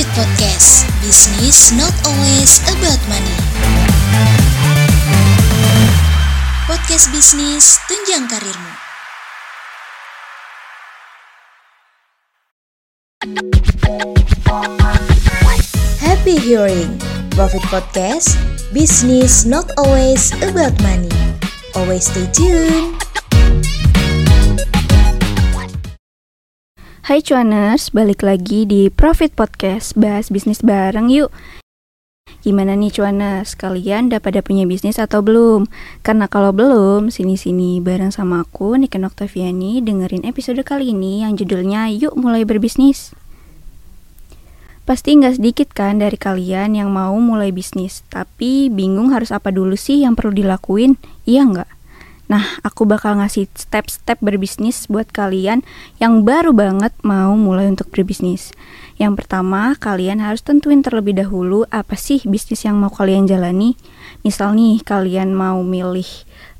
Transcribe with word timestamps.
Profit 0.00 0.16
Podcast. 0.16 0.88
Business 1.04 1.76
not 1.76 1.92
always 2.08 2.64
about 2.72 2.96
money. 3.12 3.36
Podcast 6.64 7.12
bisnis 7.12 7.76
tunjang 7.84 8.24
karirmu. 8.24 8.72
Happy 16.00 16.40
hearing. 16.40 16.96
Profit 17.36 17.60
Podcast. 17.68 18.40
Business 18.72 19.44
not 19.44 19.68
always 19.76 20.32
about 20.40 20.72
money. 20.80 21.12
Always 21.76 22.08
stay 22.08 22.24
tuned 22.32 22.96
Hai 27.10 27.26
cuaners, 27.26 27.90
balik 27.90 28.22
lagi 28.22 28.70
di 28.70 28.86
Profit 28.86 29.34
Podcast, 29.34 29.98
bahas 29.98 30.30
bisnis 30.30 30.62
bareng 30.62 31.10
yuk. 31.10 31.34
Gimana 32.46 32.78
nih 32.78 32.94
cuaners, 32.94 33.58
kalian 33.58 34.06
udah 34.06 34.22
pada 34.22 34.46
punya 34.46 34.62
bisnis 34.62 34.94
atau 34.94 35.18
belum? 35.18 35.66
Karena 36.06 36.30
kalau 36.30 36.54
belum, 36.54 37.10
sini-sini 37.10 37.82
bareng 37.82 38.14
sama 38.14 38.46
aku, 38.46 38.78
Niken 38.78 39.02
Oktaviani, 39.02 39.82
dengerin 39.82 40.22
episode 40.22 40.62
kali 40.62 40.94
ini 40.94 41.26
yang 41.26 41.34
judulnya 41.34 41.90
Yuk 41.90 42.14
Mulai 42.14 42.46
Berbisnis. 42.46 43.10
Pasti 44.86 45.18
nggak 45.18 45.42
sedikit 45.42 45.74
kan 45.74 45.98
dari 45.98 46.14
kalian 46.14 46.78
yang 46.78 46.94
mau 46.94 47.18
mulai 47.18 47.50
bisnis, 47.50 48.06
tapi 48.06 48.70
bingung 48.70 49.10
harus 49.10 49.34
apa 49.34 49.50
dulu 49.50 49.74
sih 49.74 50.06
yang 50.06 50.14
perlu 50.14 50.30
dilakuin, 50.30 50.94
iya 51.26 51.42
nggak? 51.42 51.79
Nah, 52.30 52.46
aku 52.62 52.86
bakal 52.86 53.18
ngasih 53.18 53.50
step-step 53.58 54.22
berbisnis 54.22 54.86
buat 54.86 55.10
kalian 55.10 55.66
yang 55.98 56.22
baru 56.22 56.54
banget 56.54 56.94
mau 57.02 57.34
mulai 57.34 57.66
untuk 57.66 57.90
berbisnis. 57.90 58.54
Yang 59.02 59.26
pertama, 59.26 59.74
kalian 59.74 60.22
harus 60.22 60.38
tentuin 60.46 60.78
terlebih 60.78 61.18
dahulu 61.18 61.66
apa 61.74 61.98
sih 61.98 62.22
bisnis 62.22 62.62
yang 62.62 62.78
mau 62.78 62.94
kalian 62.94 63.26
jalani. 63.26 63.74
Misal 64.22 64.54
nih, 64.54 64.78
kalian 64.86 65.34
mau 65.34 65.58
milih 65.66 66.06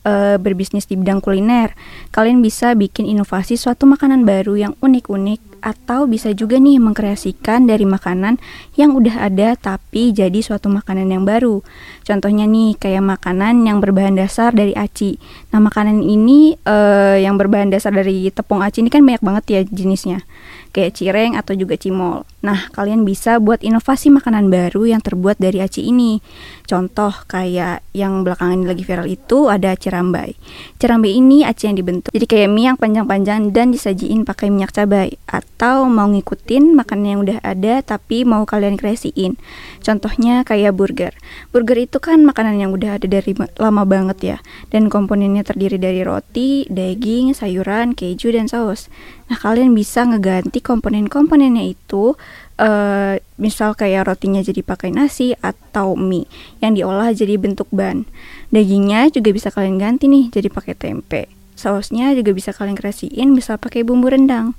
uh, 0.03 0.43
berbisnis 0.43 0.91
di 0.91 0.99
bidang 0.99 1.23
kuliner, 1.23 1.79
kalian 2.11 2.43
bisa 2.43 2.75
bikin 2.75 3.07
inovasi 3.07 3.55
suatu 3.55 3.87
makanan 3.87 4.27
baru 4.27 4.59
yang 4.59 4.73
unik-unik 4.83 5.50
atau 5.61 6.05
bisa 6.05 6.35
juga 6.35 6.59
nih 6.59 6.83
mengkreasikan 6.83 7.65
dari 7.65 7.89
makanan 7.89 8.37
yang 8.77 8.97
udah 8.97 9.31
ada 9.31 9.57
tapi 9.57 10.13
jadi 10.13 10.41
suatu 10.41 10.69
makanan 10.69 11.09
yang 11.09 11.25
baru. 11.25 11.63
Contohnya 12.05 12.45
nih 12.49 12.77
kayak 12.77 13.05
makanan 13.05 13.65
yang 13.65 13.79
berbahan 13.79 14.19
dasar 14.19 14.53
dari 14.53 14.75
aci. 14.75 15.17
Nah, 15.55 15.63
makanan 15.63 16.03
ini 16.03 16.59
uh, 16.67 17.17
yang 17.17 17.39
berbahan 17.39 17.73
dasar 17.73 17.95
dari 17.95 18.29
tepung 18.35 18.61
aci 18.61 18.83
ini 18.83 18.91
kan 18.93 19.05
banyak 19.05 19.23
banget 19.23 19.45
ya 19.49 19.61
jenisnya 19.65 20.25
kayak 20.71 20.97
cireng 20.97 21.35
atau 21.35 21.55
juga 21.59 21.75
cimol. 21.77 22.25
Nah, 22.41 22.73
kalian 22.73 23.05
bisa 23.05 23.37
buat 23.37 23.61
inovasi 23.61 24.09
makanan 24.09 24.49
baru 24.49 24.89
yang 24.89 25.05
terbuat 25.05 25.37
dari 25.37 25.61
aci 25.61 25.85
ini. 25.85 26.25
Contoh 26.65 27.13
kayak 27.29 27.85
yang 27.93 28.25
belakangan 28.25 28.63
ini 28.63 28.67
lagi 28.71 28.83
viral 28.87 29.11
itu 29.11 29.51
ada 29.53 29.77
cerambai. 29.77 30.39
Cerambai 30.81 31.13
ini 31.19 31.45
aci 31.45 31.69
yang 31.69 31.77
dibentuk 31.77 32.11
jadi 32.15 32.27
kayak 32.27 32.49
mie 32.49 32.67
yang 32.71 32.79
panjang-panjang 32.79 33.51
dan 33.53 33.75
disajiin 33.75 34.23
pakai 34.25 34.49
minyak 34.49 34.73
cabai 34.73 35.19
atau 35.27 35.87
mau 35.87 36.09
ngikutin 36.09 36.75
makanan 36.79 37.07
yang 37.07 37.21
udah 37.27 37.39
ada 37.43 37.83
tapi 37.85 38.23
mau 38.25 38.47
kalian 38.47 38.79
kreasiin. 38.79 39.37
Contohnya 39.83 40.47
kayak 40.47 40.75
burger. 40.77 41.13
Burger 41.51 41.79
itu 41.79 41.99
kan 41.99 42.23
makanan 42.23 42.57
yang 42.57 42.71
udah 42.71 42.97
ada 42.97 43.07
dari 43.07 43.35
lama 43.59 43.83
banget 43.85 44.19
ya 44.23 44.37
dan 44.71 44.87
komponennya 44.89 45.43
terdiri 45.43 45.77
dari 45.77 46.07
roti, 46.07 46.65
daging, 46.71 47.35
sayuran, 47.35 47.93
keju 47.93 48.33
dan 48.33 48.47
saus. 48.47 48.93
Nah, 49.31 49.39
kalian 49.39 49.79
bisa 49.79 50.03
ngeganti 50.03 50.59
komponen-komponennya 50.59 51.63
itu 51.71 52.19
uh, 52.59 53.15
misal 53.39 53.79
kayak 53.79 54.11
rotinya 54.11 54.43
jadi 54.43 54.59
pakai 54.67 54.91
nasi 54.91 55.39
atau 55.39 55.95
mie 55.95 56.27
yang 56.59 56.75
diolah 56.75 57.15
jadi 57.15 57.39
bentuk 57.39 57.71
ban. 57.71 58.11
Dagingnya 58.51 59.15
juga 59.15 59.31
bisa 59.31 59.55
kalian 59.55 59.79
ganti 59.79 60.11
nih 60.11 60.35
jadi 60.35 60.51
pakai 60.51 60.75
tempe. 60.75 61.31
Sausnya 61.55 62.11
juga 62.19 62.35
bisa 62.35 62.51
kalian 62.51 62.75
kreasiin 62.75 63.31
misal 63.31 63.63
pakai 63.63 63.87
bumbu 63.87 64.11
rendang. 64.11 64.59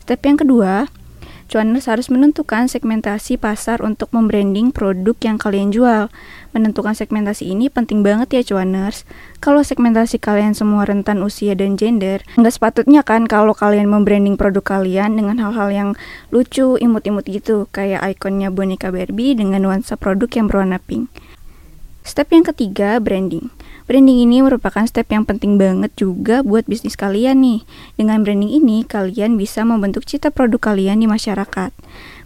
Step 0.00 0.24
yang 0.24 0.40
kedua, 0.40 0.88
Cuaners 1.50 1.90
harus 1.90 2.06
menentukan 2.14 2.70
segmentasi 2.70 3.34
pasar 3.34 3.82
untuk 3.82 4.14
membranding 4.14 4.70
produk 4.70 5.18
yang 5.18 5.34
kalian 5.34 5.74
jual. 5.74 6.06
Menentukan 6.54 6.94
segmentasi 6.94 7.50
ini 7.50 7.66
penting 7.66 8.06
banget 8.06 8.38
ya 8.38 8.42
cuaners. 8.46 9.02
Kalau 9.42 9.58
segmentasi 9.66 10.22
kalian 10.22 10.54
semua 10.54 10.86
rentan 10.86 11.18
usia 11.26 11.58
dan 11.58 11.74
gender, 11.74 12.22
nggak 12.38 12.54
sepatutnya 12.54 13.02
kan 13.02 13.26
kalau 13.26 13.50
kalian 13.50 13.90
membranding 13.90 14.38
produk 14.38 14.78
kalian 14.78 15.18
dengan 15.18 15.42
hal-hal 15.42 15.74
yang 15.74 15.90
lucu, 16.30 16.78
imut-imut 16.78 17.26
gitu, 17.26 17.66
kayak 17.74 17.98
ikonnya 18.14 18.54
boneka 18.54 18.94
Barbie 18.94 19.34
dengan 19.34 19.66
nuansa 19.66 19.98
produk 19.98 20.30
yang 20.30 20.46
berwarna 20.46 20.78
pink. 20.78 21.10
Step 22.06 22.30
yang 22.30 22.46
ketiga, 22.46 23.02
branding. 23.02 23.50
Branding 23.90 24.22
ini 24.22 24.38
merupakan 24.38 24.86
step 24.86 25.10
yang 25.10 25.26
penting 25.26 25.58
banget 25.58 25.90
juga 25.98 26.46
buat 26.46 26.62
bisnis 26.70 26.94
kalian 26.94 27.42
nih. 27.42 27.66
Dengan 27.98 28.22
branding 28.22 28.62
ini, 28.62 28.86
kalian 28.86 29.34
bisa 29.34 29.66
membentuk 29.66 30.06
cita 30.06 30.30
produk 30.30 30.62
kalian 30.62 31.02
di 31.02 31.10
masyarakat. 31.10 31.74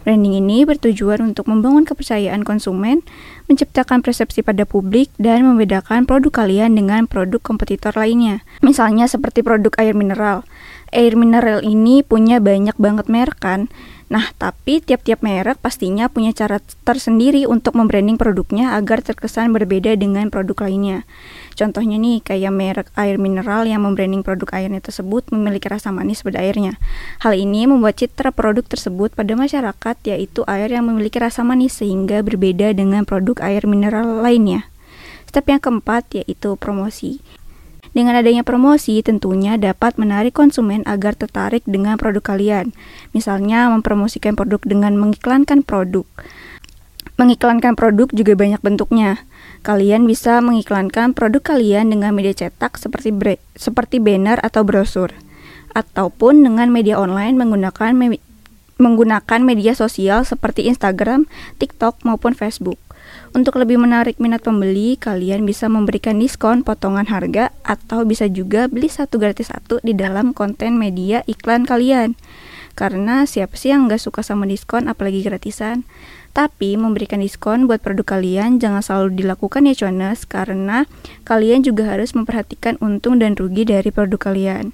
Branding 0.05 0.45
ini 0.45 0.61
bertujuan 0.61 1.25
untuk 1.25 1.49
membangun 1.49 1.81
kepercayaan 1.81 2.45
konsumen, 2.45 3.01
menciptakan 3.49 4.05
persepsi 4.05 4.45
pada 4.45 4.61
publik, 4.61 5.09
dan 5.17 5.41
membedakan 5.41 6.05
produk 6.05 6.45
kalian 6.45 6.77
dengan 6.77 7.09
produk 7.09 7.41
kompetitor 7.41 7.97
lainnya. 7.97 8.45
Misalnya 8.61 9.09
seperti 9.09 9.41
produk 9.41 9.73
air 9.81 9.97
mineral. 9.97 10.45
Air 10.93 11.17
mineral 11.17 11.65
ini 11.65 12.05
punya 12.05 12.37
banyak 12.37 12.77
banget 12.77 13.09
merek 13.09 13.41
kan, 13.41 13.73
Nah, 14.05 14.29
tapi 14.37 14.85
tiap-tiap 14.85 15.25
merek 15.25 15.57
pastinya 15.57 16.05
punya 16.05 16.29
cara 16.29 16.61
tersendiri 16.85 17.49
untuk 17.49 17.73
membranding 17.73 18.21
produknya 18.21 18.77
agar 18.77 19.01
terkesan 19.01 19.49
berbeda 19.49 19.97
dengan 19.97 20.29
produk 20.29 20.69
lainnya. 20.69 21.09
Contohnya 21.57 21.97
nih, 21.97 22.21
kayak 22.21 22.53
merek 22.53 22.87
air 22.93 23.17
mineral 23.17 23.65
yang 23.65 23.81
membranding 23.81 24.21
produk 24.21 24.53
airnya 24.53 24.77
tersebut 24.77 25.25
memiliki 25.33 25.65
rasa 25.65 25.89
manis 25.89 26.21
pada 26.21 26.37
airnya. 26.37 26.77
Hal 27.25 27.33
ini 27.33 27.65
membuat 27.65 27.97
citra 27.97 28.29
produk 28.29 28.61
tersebut 28.61 29.17
pada 29.17 29.33
masyarakat 29.33 29.95
yaitu 30.05 30.45
air 30.45 30.69
yang 30.69 30.85
memiliki 30.85 31.17
rasa 31.17 31.41
manis 31.41 31.81
sehingga 31.81 32.21
berbeda 32.21 32.77
dengan 32.77 33.09
produk 33.09 33.41
air 33.41 33.65
mineral 33.65 34.21
lainnya. 34.21 34.69
Step 35.25 35.49
yang 35.49 35.59
keempat 35.59 36.13
yaitu 36.13 36.53
promosi. 36.61 37.25
Dengan 37.95 38.19
adanya 38.19 38.43
promosi, 38.43 38.99
tentunya 38.99 39.55
dapat 39.55 39.95
menarik 39.95 40.35
konsumen 40.35 40.83
agar 40.83 41.15
tertarik 41.15 41.63
dengan 41.63 41.95
produk 41.95 42.35
kalian. 42.35 42.75
Misalnya, 43.15 43.71
mempromosikan 43.71 44.35
produk 44.35 44.59
dengan 44.67 44.99
mengiklankan 44.99 45.63
produk. 45.63 46.03
Mengiklankan 47.15 47.79
produk 47.79 48.11
juga 48.11 48.35
banyak 48.35 48.59
bentuknya. 48.59 49.23
Kalian 49.63 50.03
bisa 50.03 50.43
mengiklankan 50.43 51.15
produk 51.15 51.55
kalian 51.55 51.87
dengan 51.87 52.11
media 52.11 52.35
cetak 52.35 52.75
seperti 52.75 53.15
seperti 53.55 54.03
banner 54.03 54.43
atau 54.43 54.67
brosur, 54.67 55.15
ataupun 55.71 56.43
dengan 56.43 56.67
media 56.67 56.99
online 56.99 57.39
menggunakan 57.39 57.95
me 57.95 58.19
menggunakan 58.75 59.39
media 59.39 59.71
sosial 59.71 60.27
seperti 60.27 60.67
Instagram, 60.67 61.31
TikTok 61.63 62.03
maupun 62.03 62.35
Facebook. 62.35 62.84
Untuk 63.35 63.59
lebih 63.59 63.75
menarik 63.75 64.15
minat 64.15 64.47
pembeli, 64.47 64.95
kalian 64.95 65.43
bisa 65.43 65.67
memberikan 65.67 66.15
diskon 66.15 66.63
potongan 66.63 67.03
harga 67.11 67.51
atau 67.67 68.07
bisa 68.07 68.31
juga 68.31 68.71
beli 68.71 68.87
satu 68.87 69.19
gratis 69.19 69.51
satu 69.51 69.83
di 69.83 69.91
dalam 69.91 70.31
konten 70.31 70.79
media 70.79 71.19
iklan 71.27 71.67
kalian. 71.67 72.15
Karena 72.79 73.27
siapa 73.27 73.59
sih 73.59 73.75
yang 73.75 73.91
nggak 73.91 73.99
suka 73.99 74.23
sama 74.23 74.47
diskon 74.47 74.87
apalagi 74.87 75.19
gratisan? 75.19 75.83
Tapi 76.31 76.79
memberikan 76.79 77.19
diskon 77.19 77.67
buat 77.67 77.83
produk 77.83 78.15
kalian 78.15 78.55
jangan 78.63 78.79
selalu 78.79 79.19
dilakukan 79.19 79.67
ya 79.67 79.75
cuanes 79.83 80.23
karena 80.23 80.87
kalian 81.27 81.59
juga 81.59 81.91
harus 81.91 82.15
memperhatikan 82.15 82.79
untung 82.79 83.19
dan 83.19 83.35
rugi 83.35 83.67
dari 83.67 83.91
produk 83.91 84.31
kalian. 84.31 84.71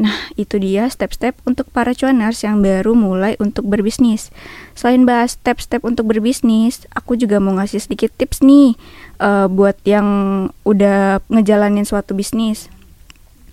Nah, 0.00 0.32
itu 0.40 0.56
dia 0.56 0.88
step-step 0.88 1.36
untuk 1.44 1.68
para 1.68 1.92
cuaners 1.92 2.40
yang 2.40 2.64
baru 2.64 2.96
mulai 2.96 3.36
untuk 3.36 3.68
berbisnis. 3.68 4.32
Selain 4.72 5.04
bahas 5.04 5.36
step-step 5.36 5.84
untuk 5.84 6.08
berbisnis, 6.08 6.88
aku 6.96 7.20
juga 7.20 7.36
mau 7.36 7.52
ngasih 7.60 7.84
sedikit 7.84 8.08
tips 8.16 8.40
nih 8.40 8.72
uh, 9.20 9.46
buat 9.52 9.76
yang 9.84 10.08
udah 10.64 11.20
ngejalanin 11.28 11.84
suatu 11.84 12.16
bisnis. 12.16 12.72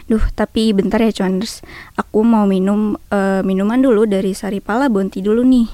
Duh, 0.10 0.24
tapi 0.34 0.74
bentar 0.74 0.98
ya 0.98 1.14
cuaners. 1.14 1.62
Aku 1.94 2.26
mau 2.26 2.50
minum 2.50 2.98
uh, 3.14 3.46
minuman 3.46 3.78
dulu 3.78 4.10
dari 4.10 4.34
Saripala 4.34 4.90
Bonti 4.90 5.22
dulu 5.22 5.46
nih. 5.46 5.70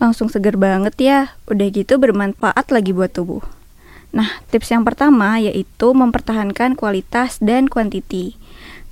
Langsung 0.00 0.32
seger 0.32 0.56
banget 0.56 0.94
ya. 0.96 1.36
Udah 1.44 1.66
gitu 1.68 2.00
bermanfaat 2.00 2.72
lagi 2.72 2.96
buat 2.96 3.12
tubuh. 3.12 3.53
Nah, 4.14 4.30
tips 4.54 4.70
yang 4.70 4.86
pertama 4.86 5.42
yaitu 5.42 5.90
mempertahankan 5.90 6.78
kualitas 6.78 7.42
dan 7.42 7.66
kuantiti. 7.66 8.38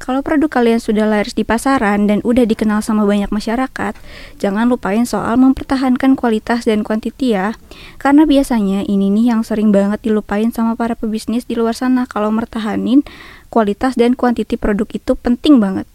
Kalau 0.03 0.19
produk 0.19 0.51
kalian 0.51 0.83
sudah 0.83 1.07
laris 1.07 1.39
di 1.39 1.47
pasaran 1.47 2.11
dan 2.11 2.19
udah 2.27 2.43
dikenal 2.43 2.83
sama 2.83 3.07
banyak 3.07 3.31
masyarakat, 3.31 3.95
jangan 4.43 4.67
lupain 4.67 5.07
soal 5.07 5.39
mempertahankan 5.39 6.19
kualitas 6.19 6.67
dan 6.67 6.83
kuantiti 6.83 7.39
ya. 7.39 7.55
Karena 8.03 8.27
biasanya 8.27 8.83
ini 8.83 9.15
nih 9.15 9.31
yang 9.31 9.47
sering 9.47 9.71
banget 9.71 10.03
dilupain 10.03 10.51
sama 10.51 10.75
para 10.75 10.99
pebisnis 10.99 11.47
di 11.47 11.55
luar 11.55 11.79
sana 11.79 12.11
kalau 12.11 12.35
mertahanin 12.35 13.07
kualitas 13.47 13.95
dan 13.95 14.19
kuantiti 14.19 14.59
produk 14.59 14.91
itu 14.91 15.15
penting 15.15 15.63
banget. 15.63 15.87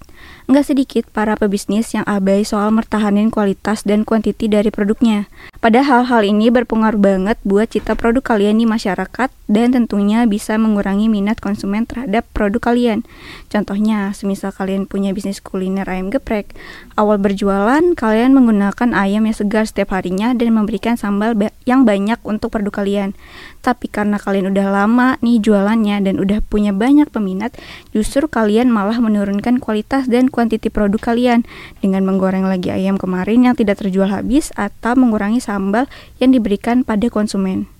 Nggak 0.47 0.71
sedikit 0.71 1.03
para 1.11 1.35
pebisnis 1.35 1.91
yang 1.91 2.07
abai 2.07 2.47
soal 2.47 2.71
mertahanin 2.71 3.27
kualitas 3.27 3.83
dan 3.83 4.07
kuantiti 4.07 4.47
dari 4.47 4.71
produknya. 4.71 5.27
Padahal 5.57 6.05
hal 6.05 6.21
ini 6.21 6.53
berpengaruh 6.53 7.01
banget 7.01 7.37
buat 7.41 7.65
cita 7.73 7.97
produk 7.97 8.21
kalian 8.21 8.61
di 8.61 8.69
masyarakat 8.69 9.33
dan 9.49 9.67
tentunya 9.73 10.27
bisa 10.29 10.53
mengurangi 10.59 11.09
minat 11.09 11.41
konsumen 11.41 11.87
terhadap 11.89 12.27
produk 12.35 12.71
kalian. 12.71 13.07
Contohnya, 13.49 14.11
semisal 14.13 14.53
kalian 14.53 14.85
punya 14.85 15.15
bisnis 15.17 15.41
kuliner 15.41 15.87
ayam 15.89 16.13
geprek, 16.13 16.53
awal 16.93 17.17
berjualan 17.17 17.81
kalian 17.97 18.37
menggunakan 18.37 18.93
ayam 18.93 19.25
yang 19.25 19.33
segar 19.33 19.65
setiap 19.65 19.97
harinya 19.97 20.35
dan 20.37 20.53
memberikan 20.53 20.93
sambal 20.99 21.33
ba 21.33 21.49
yang 21.65 21.87
banyak 21.87 22.21
untuk 22.21 22.53
produk 22.53 22.83
kalian. 22.83 23.17
Tapi 23.65 23.89
karena 23.89 24.21
kalian 24.21 24.53
udah 24.53 24.67
lama 24.71 25.07
nih 25.25 25.41
jualannya 25.41 26.05
dan 26.05 26.15
udah 26.21 26.39
punya 26.45 26.71
banyak 26.71 27.09
peminat, 27.09 27.55
justru 27.91 28.29
kalian 28.29 28.69
malah 28.69 29.01
menurunkan 29.01 29.57
kualitas 29.57 30.05
dan 30.07 30.29
kuantiti 30.29 30.69
produk 30.69 31.01
kalian 31.01 31.43
dengan 31.81 32.05
menggoreng 32.05 32.45
lagi 32.45 32.69
ayam 32.71 32.95
kemarin 32.95 33.49
yang 33.49 33.55
tidak 33.57 33.81
terjual 33.81 34.07
habis 34.07 34.51
atau 34.55 34.95
mengurangi 34.95 35.43
sambal 35.47 35.87
yang 36.19 36.35
diberikan 36.35 36.83
pada 36.83 37.07
konsumen. 37.07 37.71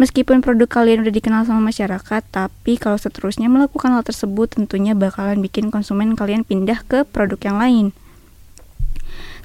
Meskipun 0.00 0.40
produk 0.40 0.66
kalian 0.66 1.04
udah 1.04 1.12
dikenal 1.12 1.44
sama 1.44 1.68
masyarakat, 1.68 2.22
tapi 2.32 2.80
kalau 2.80 2.96
seterusnya 2.96 3.52
melakukan 3.52 3.92
hal 3.92 4.00
tersebut 4.00 4.56
tentunya 4.56 4.96
bakalan 4.96 5.44
bikin 5.44 5.68
konsumen 5.68 6.16
kalian 6.16 6.48
pindah 6.48 6.80
ke 6.88 7.04
produk 7.04 7.38
yang 7.44 7.60
lain. 7.60 7.86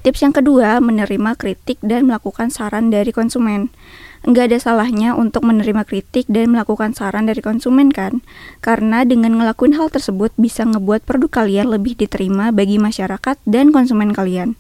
Tips 0.08 0.24
yang 0.24 0.32
kedua, 0.32 0.80
menerima 0.80 1.36
kritik 1.36 1.84
dan 1.84 2.08
melakukan 2.08 2.48
saran 2.48 2.88
dari 2.88 3.12
konsumen. 3.12 3.76
Nggak 4.24 4.50
ada 4.50 4.58
salahnya 4.58 5.14
untuk 5.14 5.46
menerima 5.46 5.84
kritik 5.84 6.26
dan 6.32 6.56
melakukan 6.56 6.96
saran 6.96 7.28
dari 7.30 7.44
konsumen 7.44 7.94
kan? 7.94 8.26
Karena 8.64 9.06
dengan 9.06 9.38
ngelakuin 9.38 9.78
hal 9.78 9.92
tersebut 9.94 10.32
bisa 10.40 10.66
ngebuat 10.66 11.06
produk 11.06 11.44
kalian 11.44 11.70
lebih 11.70 12.00
diterima 12.00 12.56
bagi 12.56 12.82
masyarakat 12.82 13.38
dan 13.46 13.76
konsumen 13.76 14.16
kalian. 14.16 14.56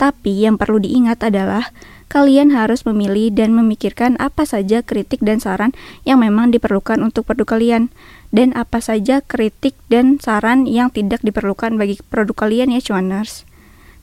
Tapi 0.00 0.48
yang 0.48 0.58
perlu 0.58 0.80
diingat 0.82 1.22
adalah 1.22 1.70
kalian 2.06 2.54
harus 2.54 2.86
memilih 2.86 3.34
dan 3.34 3.52
memikirkan 3.52 4.14
apa 4.22 4.46
saja 4.46 4.82
kritik 4.82 5.18
dan 5.22 5.42
saran 5.42 5.74
yang 6.06 6.22
memang 6.22 6.54
diperlukan 6.54 7.02
untuk 7.02 7.26
produk 7.26 7.58
kalian 7.58 7.90
dan 8.30 8.54
apa 8.54 8.78
saja 8.82 9.22
kritik 9.22 9.74
dan 9.90 10.18
saran 10.22 10.66
yang 10.66 10.90
tidak 10.90 11.22
diperlukan 11.22 11.74
bagi 11.74 11.98
produk 12.10 12.46
kalian 12.46 12.74
ya 12.74 12.80
cuaners. 12.82 13.46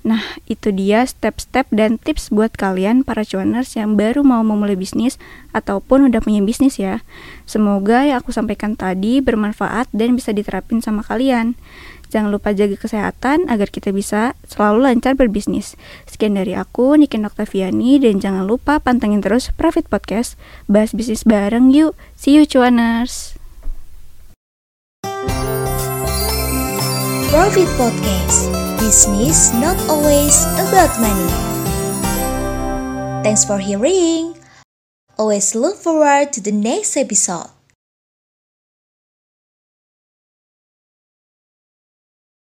Nah, 0.03 0.19
itu 0.51 0.75
dia 0.75 1.07
step-step 1.07 1.71
dan 1.71 1.95
tips 1.95 2.27
buat 2.27 2.51
kalian 2.59 3.07
para 3.07 3.23
cuaners 3.23 3.71
yang 3.79 3.95
baru 3.95 4.19
mau 4.19 4.43
memulai 4.43 4.75
bisnis 4.75 5.15
ataupun 5.55 6.11
udah 6.11 6.19
punya 6.19 6.43
bisnis 6.43 6.75
ya. 6.75 6.99
Semoga 7.47 8.03
yang 8.03 8.19
aku 8.19 8.35
sampaikan 8.35 8.75
tadi 8.75 9.23
bermanfaat 9.23 9.87
dan 9.95 10.19
bisa 10.19 10.35
diterapin 10.35 10.83
sama 10.83 11.07
kalian. 11.07 11.55
Jangan 12.13 12.29
lupa 12.29 12.53
jaga 12.53 12.77
kesehatan 12.77 13.49
agar 13.49 13.73
kita 13.73 13.89
bisa 13.89 14.37
selalu 14.45 14.85
lancar 14.85 15.17
berbisnis. 15.17 15.73
Sekian 16.05 16.37
dari 16.37 16.53
aku, 16.53 16.93
Niken 16.93 17.25
Oktaviani, 17.25 17.97
dan 17.97 18.21
jangan 18.21 18.45
lupa 18.45 18.77
pantengin 18.77 19.25
terus 19.25 19.49
Profit 19.57 19.89
Podcast. 19.89 20.37
Bahas 20.69 20.93
bisnis 20.93 21.25
bareng 21.25 21.73
yuk. 21.73 21.97
See 22.13 22.37
you 22.37 22.45
cuaners. 22.45 23.33
Profit 27.33 27.65
Podcast 27.81 28.45
Business 28.77 29.49
not 29.57 29.73
always 29.89 30.45
about 30.69 30.93
money. 31.01 31.33
Thanks 33.25 33.41
for 33.41 33.57
hearing. 33.57 34.37
Always 35.17 35.57
look 35.57 35.81
forward 35.81 36.29
to 36.37 36.39
the 36.45 36.53
next 36.53 36.93
episode. 36.93 37.49